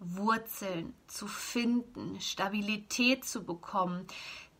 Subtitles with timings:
[0.00, 4.06] Wurzeln zu finden, Stabilität zu bekommen,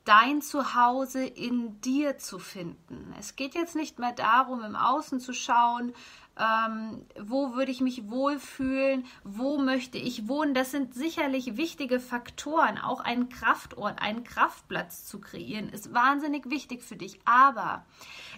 [0.04, 3.14] dein Zuhause in dir zu finden.
[3.18, 5.94] Es geht jetzt nicht mehr darum, im Außen zu schauen,
[6.38, 10.54] ähm, wo würde ich mich wohlfühlen, wo möchte ich wohnen.
[10.54, 12.78] Das sind sicherlich wichtige Faktoren.
[12.78, 17.20] Auch einen Kraftort, einen Kraftplatz zu kreieren, ist wahnsinnig wichtig für dich.
[17.24, 17.84] Aber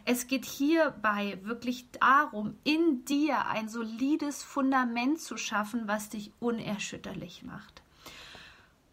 [0.05, 7.45] es geht hierbei wirklich darum, in dir ein solides Fundament zu schaffen, was dich unerschütterlich
[7.45, 7.83] macht.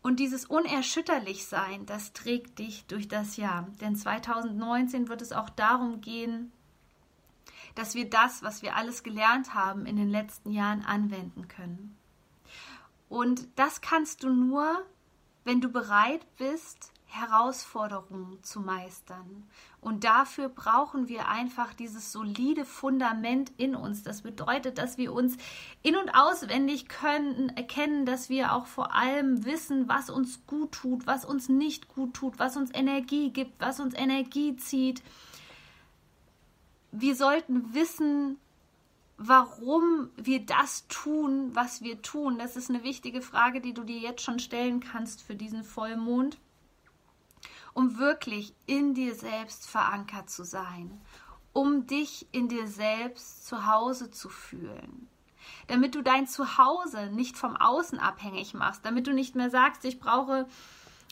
[0.01, 3.67] Und dieses Unerschütterlichsein, das trägt dich durch das Jahr.
[3.81, 6.51] Denn 2019 wird es auch darum gehen,
[7.79, 11.97] dass wir das, was wir alles gelernt haben in den letzten Jahren, anwenden können.
[13.07, 14.83] Und das kannst du nur,
[15.45, 19.47] wenn du bereit bist, Herausforderungen zu meistern.
[19.79, 24.03] Und dafür brauchen wir einfach dieses solide Fundament in uns.
[24.03, 25.37] Das bedeutet, dass wir uns
[25.81, 31.07] in und auswendig können, erkennen, dass wir auch vor allem wissen, was uns gut tut,
[31.07, 35.01] was uns nicht gut tut, was uns Energie gibt, was uns Energie zieht
[36.91, 38.37] wir sollten wissen,
[39.17, 42.39] warum wir das tun, was wir tun.
[42.39, 46.37] Das ist eine wichtige Frage, die du dir jetzt schon stellen kannst für diesen Vollmond,
[47.73, 51.01] um wirklich in dir selbst verankert zu sein,
[51.51, 55.09] um dich in dir selbst zu Hause zu fühlen.
[55.67, 59.99] Damit du dein Zuhause nicht vom Außen abhängig machst, damit du nicht mehr sagst, ich
[59.99, 60.47] brauche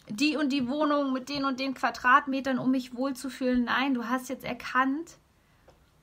[0.09, 3.65] die und die Wohnung mit den und den Quadratmetern, um mich wohlzufühlen.
[3.65, 5.17] Nein, du hast jetzt erkannt,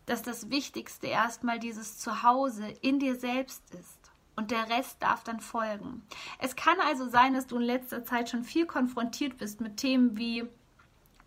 [0.07, 3.99] dass das Wichtigste erstmal dieses Zuhause in dir selbst ist.
[4.37, 6.03] Und der Rest darf dann folgen.
[6.41, 10.17] Es kann also sein, dass du in letzter Zeit schon viel konfrontiert bist mit Themen
[10.17, 10.45] wie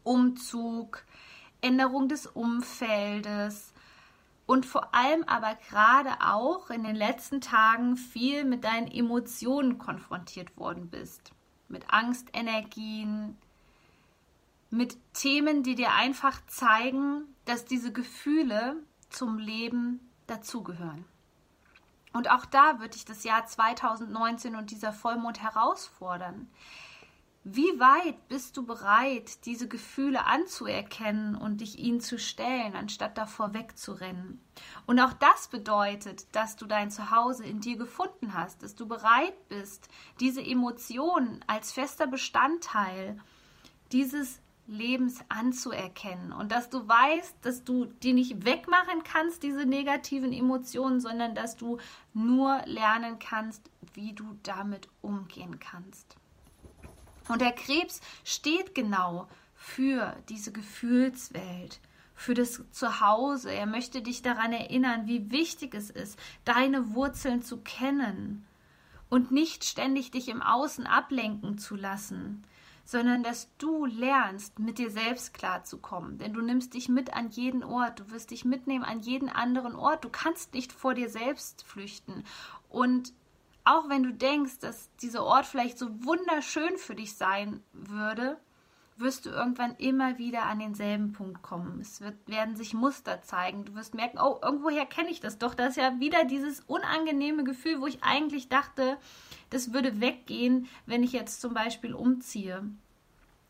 [0.03, 1.05] Umzug,
[1.61, 3.73] Änderung des Umfeldes
[4.45, 10.57] und vor allem aber gerade auch in den letzten Tagen viel mit deinen Emotionen konfrontiert
[10.57, 11.31] worden bist.
[11.69, 13.37] Mit Angstenergien,
[14.69, 18.77] mit Themen, die dir einfach zeigen, dass diese Gefühle
[19.09, 21.05] zum Leben dazugehören.
[22.13, 26.49] Und auch da wird dich das Jahr 2019 und dieser Vollmond herausfordern.
[27.49, 33.53] Wie weit bist du bereit, diese Gefühle anzuerkennen und dich ihnen zu stellen, anstatt davor
[33.53, 34.43] wegzurennen?
[34.85, 39.47] Und auch das bedeutet, dass du dein Zuhause in dir gefunden hast, dass du bereit
[39.47, 39.87] bist,
[40.19, 43.17] diese Emotionen als fester Bestandteil
[43.93, 50.33] dieses Lebens anzuerkennen und dass du weißt, dass du die nicht wegmachen kannst, diese negativen
[50.33, 51.77] Emotionen, sondern dass du
[52.13, 56.17] nur lernen kannst, wie du damit umgehen kannst.
[57.29, 61.79] Und der Krebs steht genau für diese Gefühlswelt,
[62.13, 63.51] für das Zuhause.
[63.51, 68.45] Er möchte dich daran erinnern, wie wichtig es ist, deine Wurzeln zu kennen
[69.09, 72.43] und nicht ständig dich im Außen ablenken zu lassen,
[72.87, 76.19] sondern dass du lernst, mit dir selbst klarzukommen.
[76.19, 79.75] Denn du nimmst dich mit an jeden Ort, du wirst dich mitnehmen an jeden anderen
[79.75, 80.05] Ort.
[80.05, 82.23] Du kannst nicht vor dir selbst flüchten.
[82.69, 83.13] Und
[83.65, 88.39] auch wenn du denkst, dass dieser Ort vielleicht so wunderschön für dich sein würde,
[88.99, 91.79] wirst du irgendwann immer wieder an denselben Punkt kommen.
[91.79, 93.65] Es wird, werden sich Muster zeigen.
[93.65, 95.53] Du wirst merken, oh, irgendwoher kenne ich das doch.
[95.53, 98.97] Das ist ja wieder dieses unangenehme Gefühl, wo ich eigentlich dachte,
[99.49, 102.63] das würde weggehen, wenn ich jetzt zum Beispiel umziehe.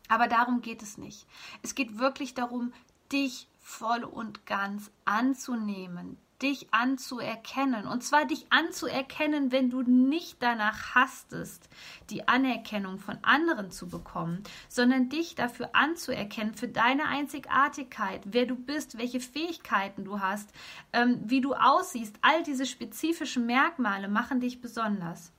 [0.08, 1.26] Aber darum geht es nicht.
[1.62, 2.72] Es geht wirklich darum,
[3.12, 7.86] dich voll und ganz anzunehmen, dich anzuerkennen.
[7.86, 11.68] Und zwar dich anzuerkennen, wenn du nicht danach hastest,
[12.08, 18.56] die Anerkennung von anderen zu bekommen, sondern dich dafür anzuerkennen, für deine Einzigartigkeit, wer du
[18.56, 20.50] bist, welche Fähigkeiten du hast,
[20.94, 22.16] ähm, wie du aussiehst.
[22.22, 25.32] All diese spezifischen Merkmale machen dich besonders.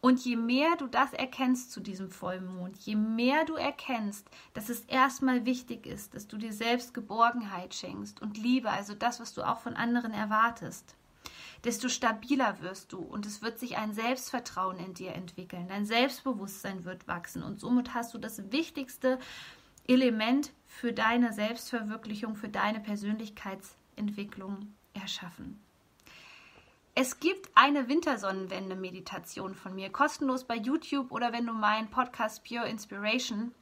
[0.00, 4.82] Und je mehr du das erkennst zu diesem Vollmond, je mehr du erkennst, dass es
[4.82, 9.42] erstmal wichtig ist, dass du dir selbst Geborgenheit schenkst und Liebe, also das, was du
[9.42, 10.94] auch von anderen erwartest,
[11.64, 16.84] desto stabiler wirst du und es wird sich ein Selbstvertrauen in dir entwickeln, dein Selbstbewusstsein
[16.84, 19.18] wird wachsen und somit hast du das wichtigste
[19.88, 25.60] Element für deine Selbstverwirklichung, für deine Persönlichkeitsentwicklung erschaffen.
[27.00, 32.68] Es gibt eine Wintersonnenwende-Meditation von mir, kostenlos bei YouTube oder wenn du meinen Podcast Pure
[32.68, 33.52] Inspiration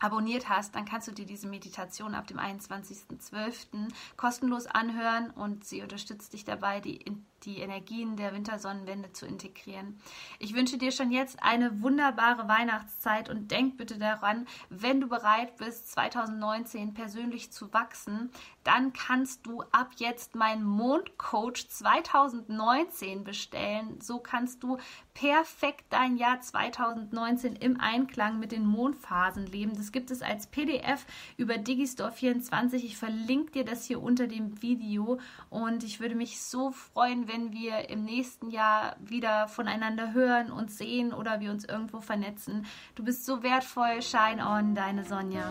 [0.00, 3.88] abonniert hast, dann kannst du dir diese Meditation ab dem 21.12.
[4.16, 7.04] kostenlos anhören und sie unterstützt dich dabei, die
[7.44, 10.00] die Energien der Wintersonnenwende zu integrieren.
[10.38, 15.56] Ich wünsche dir schon jetzt eine wunderbare Weihnachtszeit und denk bitte daran, wenn du bereit
[15.56, 18.30] bist, 2019 persönlich zu wachsen,
[18.64, 24.00] dann kannst du ab jetzt meinen Mondcoach 2019 bestellen.
[24.00, 24.78] So kannst du
[25.18, 29.76] perfekt dein Jahr 2019 im Einklang mit den Mondphasen leben.
[29.76, 31.06] Das gibt es als PDF
[31.36, 32.84] über Digistore 24.
[32.84, 35.18] Ich verlinke dir das hier unter dem Video
[35.50, 40.70] und ich würde mich so freuen, wenn wir im nächsten Jahr wieder voneinander hören und
[40.70, 42.64] sehen oder wir uns irgendwo vernetzen.
[42.94, 44.00] Du bist so wertvoll.
[44.02, 45.50] Shine on, deine Sonja.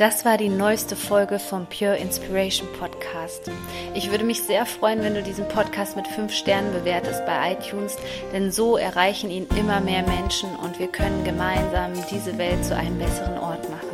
[0.00, 3.50] Das war die neueste Folge vom Pure Inspiration Podcast.
[3.92, 7.98] Ich würde mich sehr freuen, wenn du diesen Podcast mit fünf Sternen bewertest bei iTunes,
[8.32, 12.98] denn so erreichen ihn immer mehr Menschen und wir können gemeinsam diese Welt zu einem
[12.98, 13.89] besseren Ort machen.